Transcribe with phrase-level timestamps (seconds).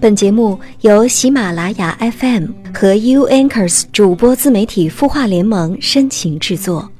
[0.00, 6.90] 本节目由喜马拉雅 FM 和 U Anchors 主播自媒体孵化联盟深情制作。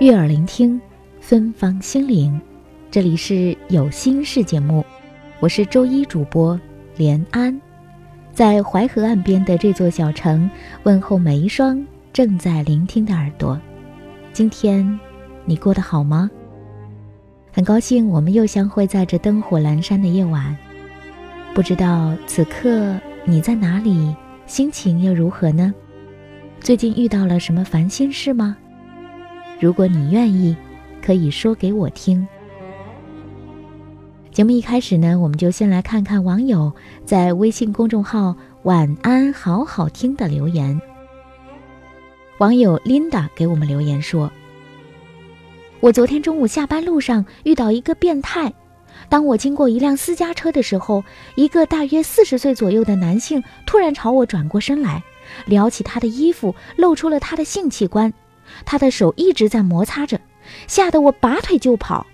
[0.00, 0.80] 悦耳聆听，
[1.20, 2.40] 芬芳心灵。
[2.90, 4.82] 这里是有心事节目，
[5.40, 6.58] 我是周一主播
[6.96, 7.60] 连安，
[8.32, 10.50] 在淮河岸边的这座小城
[10.84, 11.86] 问候每一双。
[12.18, 13.56] 正在聆听的耳朵，
[14.32, 14.98] 今天
[15.44, 16.28] 你过得好吗？
[17.52, 20.56] 很高兴我们又相会在这灯火阑珊的夜晚。
[21.54, 24.12] 不知道此刻你在哪里，
[24.48, 25.72] 心情又如何呢？
[26.58, 28.56] 最近遇到了什么烦心事吗？
[29.60, 30.56] 如果你愿意，
[31.00, 32.26] 可以说给我听。
[34.32, 36.72] 节目一开始呢，我们就先来看看网友
[37.04, 40.80] 在微信公众号“晚安好好听”的留言。
[42.38, 44.30] 网友 Linda 给我们留言说
[45.80, 48.52] ：“我昨天中午下班路上遇到一个变态，
[49.08, 51.02] 当我经过一辆私家车的时候，
[51.34, 55.02] 一个大约四十岁左右的男性突然朝我转过身来，
[55.46, 58.14] 撩起他的衣服，露出了他的性器官，
[58.64, 60.20] 他的手一直在摩擦着，
[60.68, 62.06] 吓得我拔腿就跑，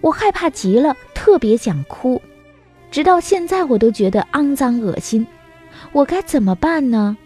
[0.00, 2.22] 我害怕极了，特别想哭，
[2.90, 5.26] 直到现在我都觉得肮脏恶心，
[5.92, 7.18] 我该怎么办呢？”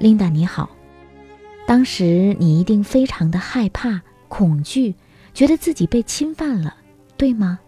[0.00, 0.70] 琳达，你好。
[1.66, 4.94] 当时你一定非常的害怕、恐惧，
[5.34, 6.74] 觉得自己被侵犯了，
[7.18, 7.60] 对吗？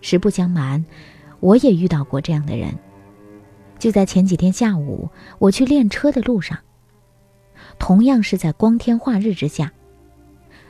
[0.00, 0.84] 实不相瞒，
[1.40, 2.72] 我也遇到过这样的人。
[3.80, 5.08] 就在前几天下午，
[5.40, 6.56] 我去练车的路上，
[7.80, 9.72] 同样是在光天化日之下。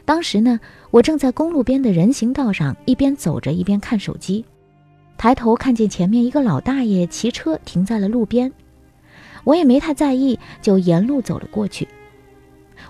[0.06, 0.58] 当时呢，
[0.91, 4.42] 我正在公路边的人行道上，一边走着一边看手机，
[5.19, 8.50] 抬头看见前面一个老大爷骑车停在了路边。
[9.45, 11.89] 我也没太在意，就沿路走了过去。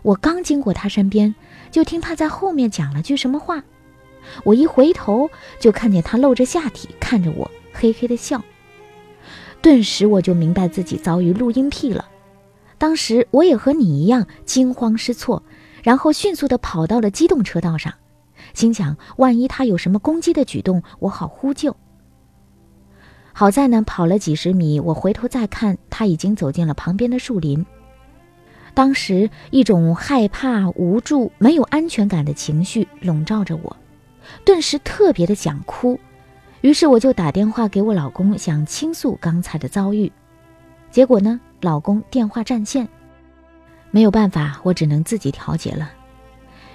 [0.03, 1.35] 我刚经过他身边，
[1.71, 3.63] 就听他在后面讲了句什么话。
[4.45, 5.31] 我一回头，
[5.61, 8.43] 就看见他露着下体看着我，嘿嘿的笑。
[9.61, 12.09] 顿时我就明白自己遭遇录音癖了。
[12.79, 15.43] 当时我也和你一样惊慌失措，
[15.83, 17.95] 然后迅速地跑到了机动车道上，
[18.55, 21.77] 心想万一他有什么攻击的举动，我好呼救。
[23.33, 27.65] 好在呢，跑了几十米，我回头再看，他已经走进了旁边的树林。
[28.75, 33.77] 当时一种害怕、无助、没有安全感的情绪笼罩着我，
[34.45, 35.99] 顿时特别的想哭。
[36.61, 40.11] 于是我就打电话给我老公，想倾诉刚才的遭遇。
[40.91, 42.87] 结果呢，老公电话占线，
[43.91, 45.91] 没有办法，我只能自己调节了。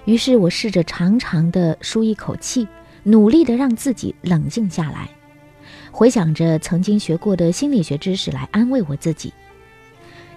[0.05, 2.67] 于是我试着长长的舒一口气，
[3.03, 5.09] 努力的让自己冷静下来。
[5.97, 9.33] 回想着曾经学过的心理学知识来安慰我自己，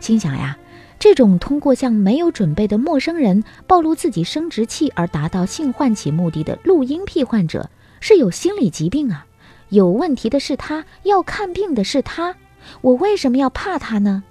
[0.00, 0.56] 心想呀，
[0.98, 7.68] 这种通过向没有准备的陌生人暴露自己生殖器而达到性唤起目的的录音癖患者
[8.00, 9.26] 是有心理疾病啊，
[9.68, 12.34] 有问题的是他，要看病的是他，
[12.80, 14.22] 我为什么要怕他呢？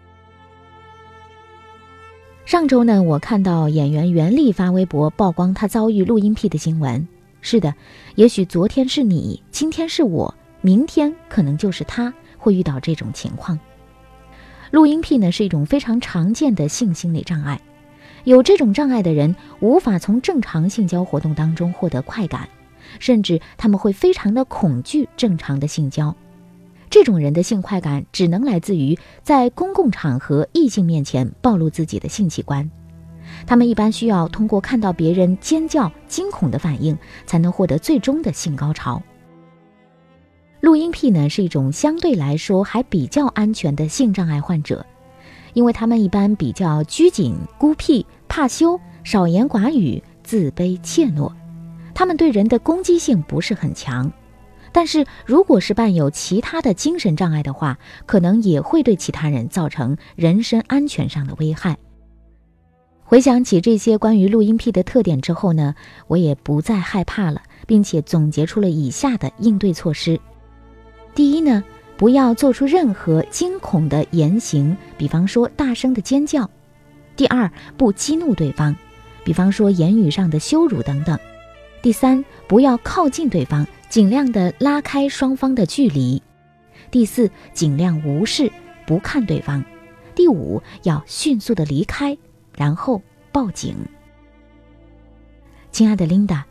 [2.44, 7.08] 上周呢，我看到演员袁立发微博曝光他遭遇录音癖的新闻。
[7.42, 7.76] 是的，
[8.16, 10.34] 也许昨天是你，今天是我。
[10.62, 13.60] 明天可能就是他会遇到这种情况。
[14.72, 17.60] 录音癖呢是一种非常常见的性心理障碍，
[18.24, 22.48] 有这种障碍的人无法从正常性交活动当中获得快感，
[23.00, 26.16] 甚至他们会非常的恐惧正常的性交。
[26.90, 32.70] 这种人的性快感只能来自于在公共场合异性面前暴露自己的性器官，
[33.48, 39.02] 他们一般需要通过看到别人尖叫惊恐的反应才能获得最终的性高潮。
[40.62, 44.86] 录音癖呢是一种相对来说还比较安全的性障碍患者，
[45.54, 51.32] 因为他们一般比较拘谨、孤僻、怕羞、少言寡语、自卑怯懦，
[51.94, 54.12] 他们对人的攻击性不是很强。
[54.72, 61.78] 但是如果是伴有其他的精神障碍的话，可能也会对其他人造成人身安全上的危害。
[63.04, 65.74] 回想起这些关于录音癖的特点之后呢，
[66.06, 70.20] 我也不再害怕了，并且总结出了以下的应对措施。
[71.16, 71.64] 第一呢，
[71.98, 76.46] 不要做出任何惊恐的言行，比方说大声的尖叫；
[77.16, 78.74] 第二，不激怒对方，
[79.24, 81.18] 比方说言语上的羞辱等等；
[81.82, 86.22] 第三，不要靠近对方，尽量的拉开双方的距离；
[86.90, 88.50] 第四，尽量无视
[88.88, 89.62] 不看对方；
[90.16, 92.18] 第五，要迅速的离开，
[92.56, 93.02] 然后
[93.32, 93.76] 报警。
[95.72, 96.46] 亲爱的琳达，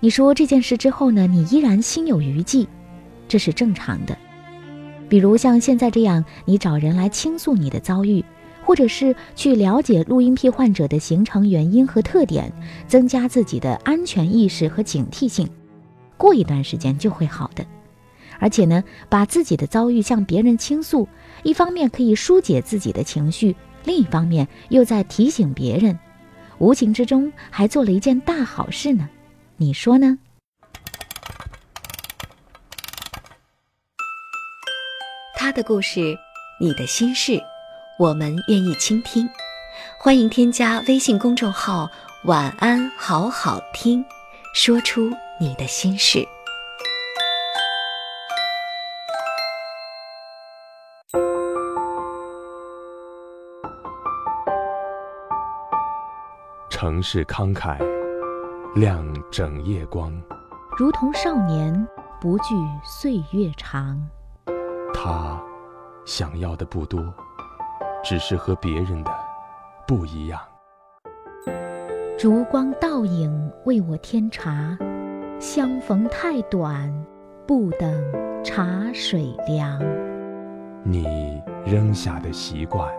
[0.00, 2.68] 你说这件事之后呢，你依然心有余悸。
[3.32, 4.14] 这是正常的，
[5.08, 8.22] 比如像现在这样，你找人来倾诉你的遭遇，
[8.62, 12.52] 或者是去了解录音癖患者的形成原因和特点，
[12.86, 15.48] 增加自己的安全意识和警惕性，
[16.18, 17.64] 过一段时间就会好的。
[18.38, 21.08] 而且呢，把自己的遭遇向别人倾诉，
[21.42, 23.56] 一方面可以疏解自己的情绪，
[23.86, 25.98] 另一方面又在提醒别人，
[26.58, 29.08] 无形之中还做了一件大好事呢。
[29.56, 30.18] 你说呢？
[35.52, 36.18] 他的故事，
[36.58, 37.38] 你的心事。
[37.98, 39.28] 我们愿意倾听，
[39.98, 41.90] 欢迎添加微信公众号
[42.24, 44.02] “晚安好好听”，
[44.56, 46.26] 说出你的心事。
[56.70, 57.76] 城市慷慨，
[58.74, 60.10] 亮整夜光，
[60.78, 61.86] 如同少年
[62.22, 64.02] 不惧岁月长。
[64.94, 65.40] 他
[66.04, 67.02] 想要的不多。
[68.04, 69.12] 只是和别人的
[69.86, 70.40] 不一样。
[72.18, 74.76] 烛光倒影为我添茶，
[75.38, 76.92] 相逢太短，
[77.46, 79.80] 不等茶水凉。
[80.82, 82.92] 你扔下的习惯，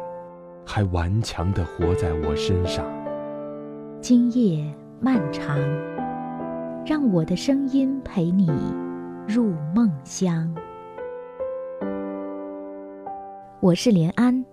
[0.66, 2.86] 还顽强地活在我身上。
[4.00, 4.66] 今夜
[5.02, 5.60] 漫长，
[6.86, 8.50] 让我的声音陪你
[9.28, 10.56] 入梦乡。
[13.64, 14.44] 我是连安。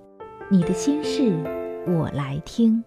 [0.49, 1.35] 你的心事，
[1.85, 2.81] 我来听。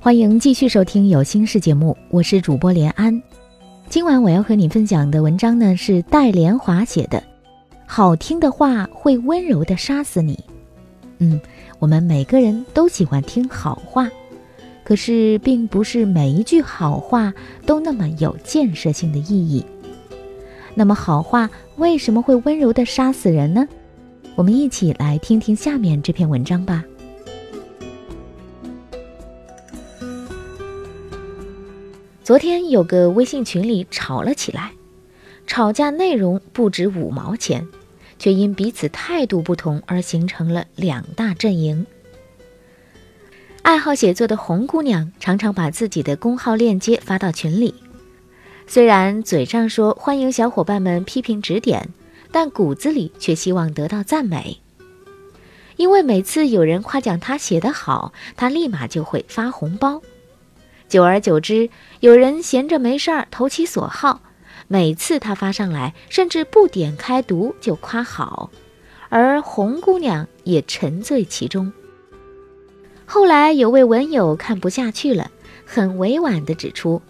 [0.00, 3.20] 欢迎继续收听有心事节目，我是主播连安。
[3.88, 7.18] 今晚我要和你分享的文章呢，是戴连华写的，
[7.86, 10.34] 《好听的话会温柔的杀死你》。
[11.18, 11.40] 嗯，
[11.78, 14.10] 我们每个人都喜欢听好话，
[14.84, 17.32] 可是并不是每一句好话
[17.64, 19.64] 都那么有建设性的意义。
[20.74, 23.66] 那么，好话为什么会温柔的杀死人呢？
[24.34, 26.84] 我们一起来听听下面这篇文章吧。
[32.22, 34.72] 昨天有个微信群里吵了起来，
[35.46, 37.66] 吵架内容不止五毛钱。
[38.18, 41.84] 却因彼此态度不同而形成了两大阵营。
[43.60, 47.74] 爱好写作的红姑娘常常把自己的公号链接发到群里，
[48.66, 51.90] 虽然嘴上说欢迎小伙伴们批评指点，
[52.32, 54.60] 但骨子里却希望得到赞美。
[55.76, 60.00] 因为每次有人夸奖她写得好，她立马就会发红包。
[60.88, 61.68] 久而久之，
[62.00, 64.22] 有人闲着没事儿投其所好。
[64.68, 68.50] 每次他发上来，甚至不点开读就夸好，
[69.08, 71.72] 而红姑娘也沉醉其中。
[73.04, 75.30] 后来有位文友看不下去了，
[75.64, 77.00] 很委婉地指出，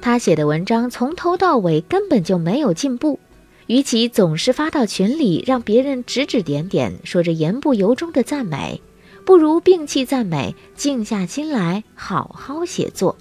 [0.00, 3.20] 他写的文章从头到尾根本就没有进步，
[3.66, 8.80] 与其总是发到群里让别人指指点点，说着言不由衷的赞美，
[9.26, 13.18] 不如摒弃赞美，静下心来好好写作。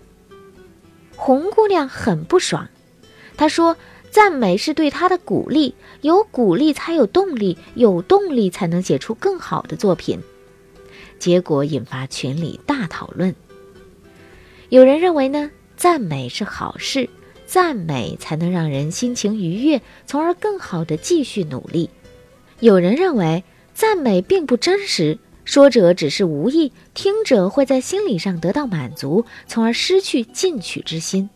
[1.17, 2.69] 红姑娘很不爽。
[3.35, 3.75] 他说
[4.11, 10.19] ：“赞美是对他的鼓励，有鼓励才有动力，有动力才能写出更好的作品。”
[11.19, 13.33] 结果引发群里大讨论。
[14.69, 17.09] 有人认为呢，赞美是好事，
[17.45, 21.89] 赞美才能让人心情愉悦，从而更好的继续努力。
[22.59, 31.29] 有人认为赞美并不真实，说者只是无意，听者会在心理上得到满足，从而失去进取之心。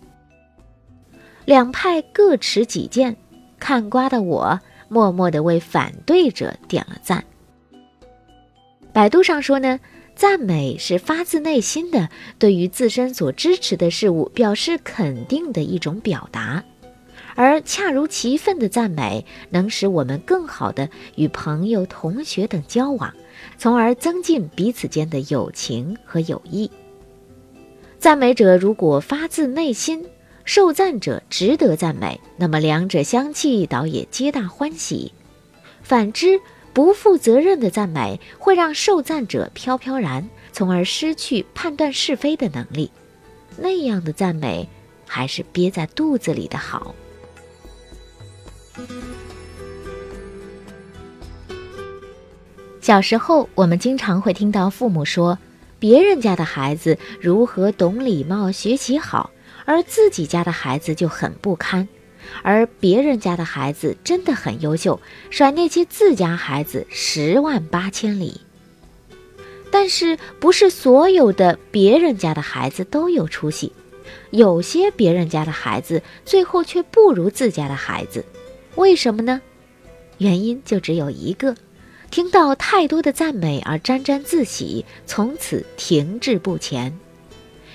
[1.48, 3.16] 两派各持己见，
[3.58, 7.24] 看瓜的我默默地为反对者点了赞。
[8.92, 9.80] 百度上说呢，
[10.14, 16.62] 赞美是发自内心的，对于自身所支持的事物表示肯定的一种表达，
[17.34, 23.14] 而恰如其分的赞美能使我们更好的与朋友、同学等交往，
[23.58, 26.70] 从而增进彼此间的友情和友谊。
[27.98, 30.06] 赞美者如果发自内心。
[30.48, 35.12] 受赞者值得赞美，那么两者相契，倒也皆大欢喜。
[35.84, 36.40] 反之，
[36.72, 42.90] 不负责任的赞美会让受赞者飘飘然，从而失去判断是非的能力。
[43.58, 44.70] 那样的赞美，
[45.06, 46.96] 还是憋在肚子里的好。
[52.80, 55.38] 小时候，我们经常会听到父母说，
[55.78, 59.30] 别人家的孩子如何懂礼貌、学习好。
[59.68, 61.90] 而自己家的孩子就很不堪，
[62.42, 68.40] 而别人家的孩子真的很优秀，甩那些自家孩子十万八千里。
[69.70, 73.74] 但是不是所有的别人家的孩子都有出息，
[74.32, 78.24] 有些别人家的孩子最后却不如自家的孩子，
[78.76, 79.42] 为什么呢？
[80.18, 81.58] 原因就只有一个：
[82.10, 86.98] 听到太多的赞美而沾沾自喜，从此停滞不前。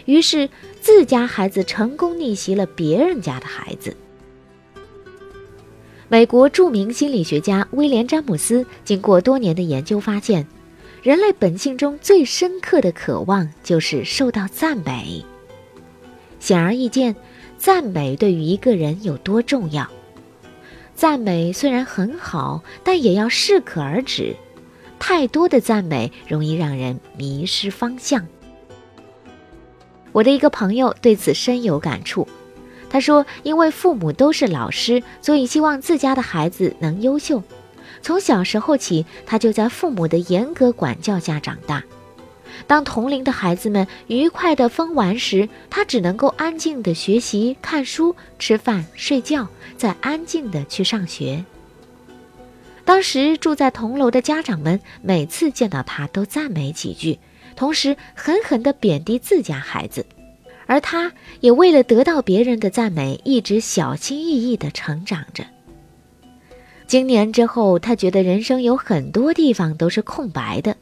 [0.04, 0.48] 于是
[0.80, 3.96] 自家孩子成功逆袭了别人家的孩子。
[6.08, 10.46] 美国著名心理学家威廉·詹姆斯经过多年的研究发现。
[11.02, 15.24] 人类本性中最深刻的渴望就是受到赞美。
[16.38, 17.16] 显而易见，
[17.58, 19.90] 赞美对于一个人有多重要。
[20.94, 24.36] 赞美虽然很好，但也要适可而止。
[25.00, 28.24] 太多的赞美容易让人迷失方向。
[30.12, 32.28] 我的一个朋友对此深有感触。
[32.88, 37.42] 他说：“因为父母都是老师，所以希望自家的孩子能优秀。”
[38.02, 41.82] 从小时候起，他就在父母的严格管教下长大。
[42.66, 51.44] 当同龄的孩子们愉快地疯玩时，他只能够安静地学习、看书、吃饭、睡觉，再安静地去上学。
[52.84, 57.18] 当时住在同楼的家长们每次见到他都赞美几句，
[57.56, 60.04] 同时狠狠地贬低自家孩子，
[60.66, 65.44] 而他也为了得到别人的赞美，一直小心翼翼地成长着。
[66.86, 70.76] 经年之后，他觉得人生有很多地方都是空白的，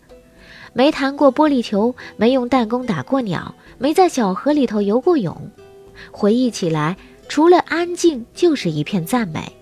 [0.73, 5.51] 没弹过玻璃球，没用弹弓打过鸟，没在小河里头游过泳。
[6.11, 6.97] 回忆起来，
[7.29, 9.53] 除了安静，就是一片赞美。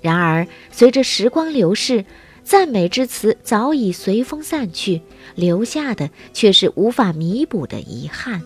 [0.00, 2.04] 然而，随着时光流逝，
[2.50, 5.02] 赞美之词早已随风散去，
[5.36, 8.42] 留下的却是无法弥补的遗憾。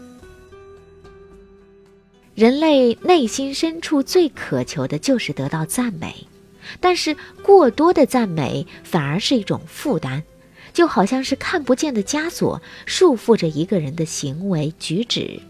[2.34, 6.26] 人类内心深处最渴求的就是得到赞美。
[6.80, 10.23] 但是过多的赞美反而是一种负担，
[10.75, 15.40] 就好像是看不见的枷锁，束缚着一个人的行为举止。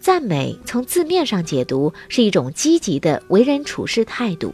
[0.00, 4.52] 赞美从字面上解读是一种积极的为人处事态度，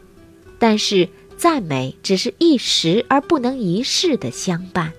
[0.58, 1.08] 但是
[1.38, 4.92] 赞美只是一时而不能一世的相伴。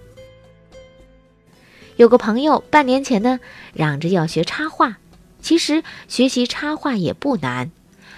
[1.97, 3.41] 有个朋友半年前呢，
[3.73, 4.97] 嚷着要学插画，
[5.41, 7.69] 其实学习插画也不难。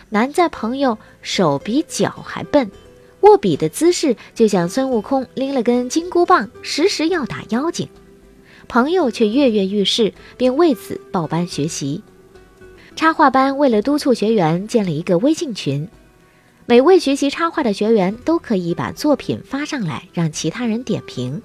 [0.09, 2.69] 难在朋友手比脚还笨，
[3.21, 7.89] 握笔的姿势就像孙悟空拎了根金箍棒，时时要打妖精。
[8.67, 12.03] 朋友却跃跃欲试，并为此报班学习。
[12.95, 15.87] 插画班为了督促学员，建了一个微信群，
[16.65, 21.41] 每位学习插画的学员都可以把作品发上来，让其他人点评。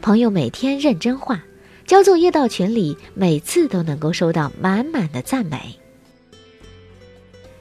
[0.00, 1.40] 朋友每天认真画，
[1.86, 5.78] 交作业到群里，每次都能够收到满满的赞美。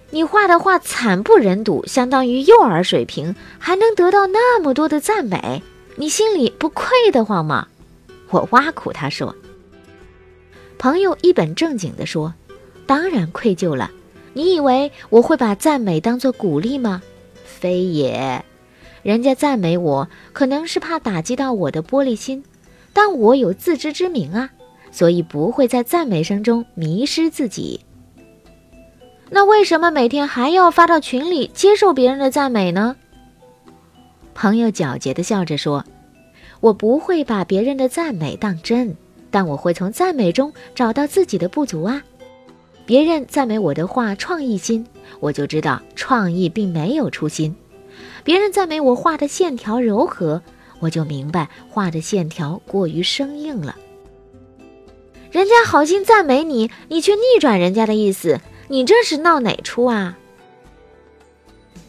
[0.09, 5.61] 你画的画惨不忍睹，相当于幼儿水平，还能得到那么多的赞美，
[5.95, 7.67] 你心里不愧得慌吗？
[8.29, 9.35] 我挖苦他说。
[10.77, 12.33] 朋友一本正经地说
[12.87, 13.91] ：“当然愧疚了。
[14.37, 17.01] 你以为我会把赞美当作鼓励吗？
[17.43, 18.45] 非也。
[19.01, 22.43] 人家赞美我，可能是怕打击到我的玻璃心，
[22.93, 24.51] 但我有自知之明啊，
[24.91, 27.81] 所以不会在赞美声中迷失自己。”
[29.31, 32.95] 那为什么每天还要发到群里接受别人的赞美呢？
[34.35, 35.83] 朋友皎洁的笑着说
[36.61, 38.95] ：“我不会把别人的赞美当真，
[39.31, 42.03] 但我会从赞美中找到自己的不足啊。
[42.87, 44.87] 别人赞美我的画创意新，
[45.19, 47.53] 我就知道创意并没有出新；
[48.23, 50.41] 别人赞美我画的线条柔和，
[50.79, 53.75] 我就明白画的线条过于生硬了。
[55.31, 58.39] 人家好心赞美你，你却逆转人家的意思。”
[58.69, 60.17] 你这是闹哪出啊？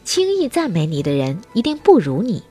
[0.05, 2.43] 轻易赞美你的人一定不如你，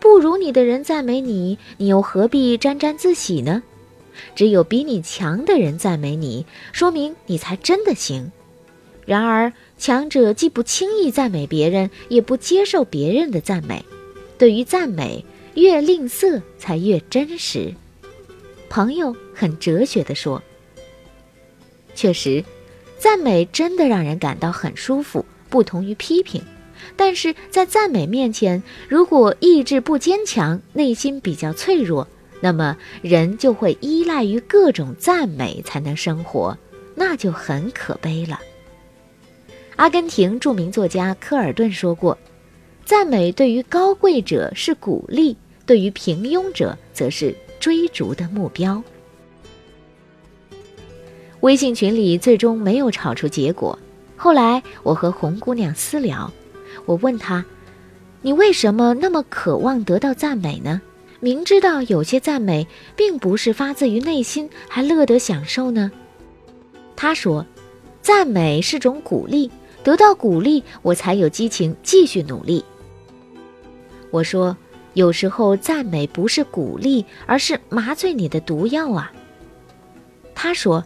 [0.00, 3.62] 不如你的人赞美你，你又何必沾沾自喜呢？
[4.34, 8.32] 只有比你强的人赞美你，说明你才真的行。
[9.04, 13.84] 然而，强者既不轻易赞美别人，也不接受别人的赞美。
[14.38, 17.74] 对于赞美，越吝啬才越真实。
[18.68, 20.42] 朋友很哲学地说
[21.94, 22.44] ：“确实。”
[22.98, 26.42] 赞美真的让人感到很舒服，不同于批评。
[26.96, 32.08] 但是在赞美面前，如果意志不坚强，内心比较脆弱，
[32.46, 36.56] 那么人就会依赖于各种赞美才能生活，
[36.94, 38.38] 那就很可悲了。
[39.74, 42.16] 阿根廷著名作家科尔顿说过
[42.86, 45.36] ：“赞美对于高贵者是鼓励，
[45.66, 48.80] 对于平庸者则是追逐的目标。”
[51.42, 53.76] 微信群里最终没有吵出结果。
[54.16, 56.32] 后来我和红姑娘私聊，
[56.84, 57.44] 我问她
[58.22, 60.80] ：“你为什么那么渴望得到赞美呢？
[61.26, 65.90] 明知道有些赞美并不是发自于内心，还乐得享受呢？
[66.94, 67.44] 他说
[68.00, 69.50] ：“赞美是种鼓励，
[69.82, 72.64] 得到鼓励，我才有激情继续努力。”
[74.12, 74.56] 我说
[74.94, 79.10] ：“有时候赞美不是鼓励，而是麻醉你的毒药啊。”
[80.32, 80.84] 他说：“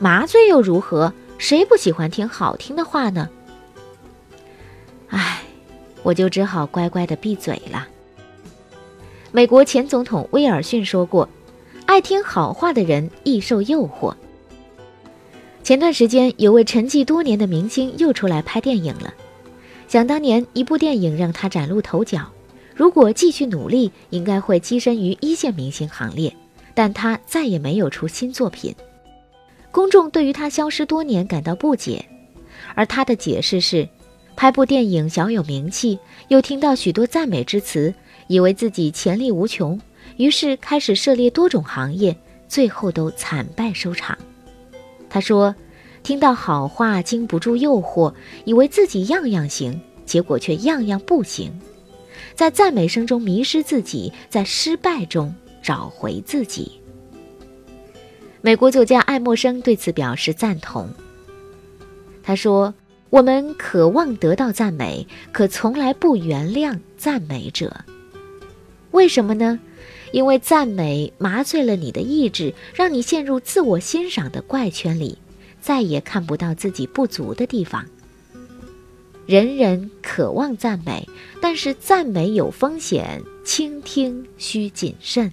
[0.00, 1.12] 麻醉又如何？
[1.36, 3.28] 谁不喜欢听好听的话呢？”
[5.12, 5.42] 唉，
[6.02, 7.88] 我就只好乖乖的闭嘴了。
[9.34, 11.28] 美国前总统威尔逊说过
[11.86, 14.14] ：“爱听好话的人易受诱惑。”
[15.64, 19.12] 前段时间，有位沉寂多年的明星又出来拍电影了。
[19.88, 22.30] 想当年，一部电影让他崭露头角，
[22.76, 26.32] 如果继续努力，应该会跻身于一线明星行列。
[26.72, 28.72] 但他再也没有出新作品，
[29.72, 32.04] 公众对于他消失多年感到不解，
[32.76, 33.88] 而他的解释是：
[34.36, 35.98] 拍部电影小有名气，
[36.28, 37.92] 又听到许多赞美之词，
[38.26, 39.80] 以为自己潜力无穷，
[40.16, 42.16] 于是开始涉猎多种行业，
[42.48, 44.18] 最后都惨败收场。
[45.08, 45.54] 他说
[46.02, 48.14] ：“听到好话经不住诱惑，
[48.44, 51.52] 以为自己样样行，结果却样样不行，
[52.34, 56.78] 在赞美声中迷失自己，在失败中。”找回自己。
[58.42, 60.86] 美国作家爱默生对此表示赞同。
[62.22, 62.74] 他说
[63.08, 67.74] ：“我们渴望得到赞美，可从来不原谅赞美者。
[68.94, 69.58] 为什么呢？
[70.12, 75.18] 因为赞美麻醉了你的意志，让你陷入自我欣赏的怪圈里，
[75.60, 77.84] 再也看不到自己不足的地方。
[79.26, 81.08] 人人渴望赞美，
[81.42, 85.32] 但是赞美有风险，倾听需谨慎。”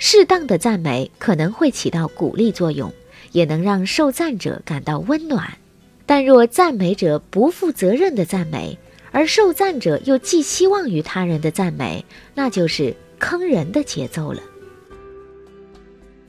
[0.00, 2.90] 适当的赞美可能会起到鼓励作用，
[3.32, 5.58] 也能让受赞者感到温暖。
[6.06, 8.78] 但若赞美者不负责任的赞美，
[9.14, 12.04] 而受赞者又寄希望于他人的赞美，
[12.34, 14.42] 那就是坑人的节奏了。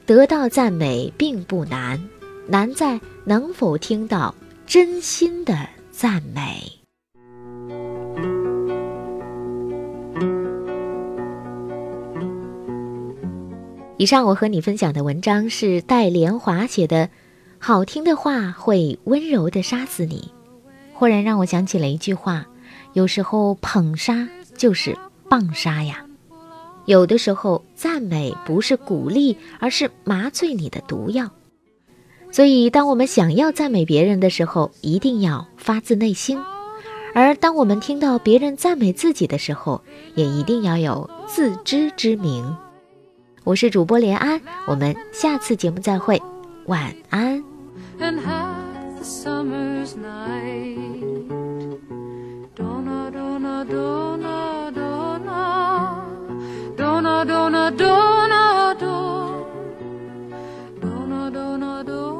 [0.05, 1.99] 得到赞美并不难，
[2.47, 4.35] 难在能否听到
[4.67, 6.61] 真心的赞美。
[13.97, 17.07] 以上我和你分享的文章是戴莲华写的，
[17.57, 20.31] 《好听的话会温柔的杀死你》，
[20.93, 22.45] 忽然让我想起了一句话：
[22.95, 24.27] 有时候捧杀
[24.57, 24.97] 就是
[25.29, 26.05] 棒杀呀。
[26.85, 31.29] 有的时候赞美不是鼓励，而是麻醉你的毒药。
[32.31, 36.37] 所以，当我们想要赞美别人的时候，一定要发自内心；
[37.13, 39.81] 而当我们听到别人赞美自己的时候，
[40.15, 42.55] 也一定要有自知之明。
[43.43, 46.21] 我是主播连安，我们下次节目再会，
[46.67, 47.43] 晚安。
[53.63, 55.21] donna, donna,
[56.75, 58.75] donna, donna, donna, donna,
[60.81, 62.11] donna, donna, donna,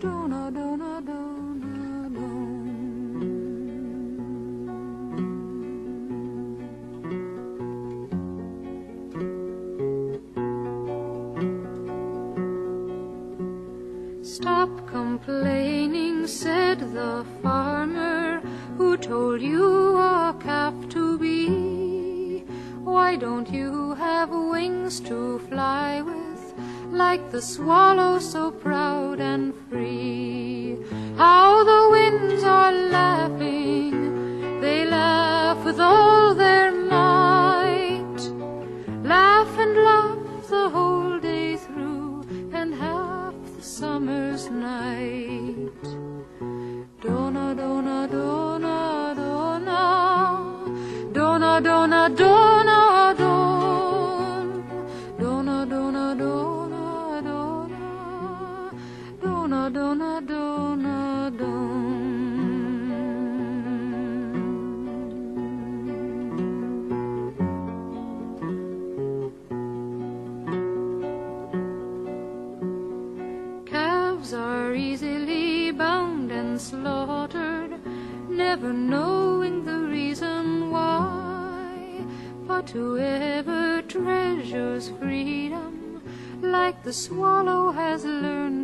[0.00, 2.24] donna, donna, donna, donna.
[14.22, 18.03] Stop complaining, said the farmer
[18.76, 22.44] who told you a calf to be.
[22.82, 26.54] Why don't you have wings to fly with,
[26.90, 30.78] like the swallow so proud and free?
[31.16, 36.43] How the winds are laughing, they laugh with all their
[51.54, 52.33] Madonna do
[86.84, 88.63] the swallow has learned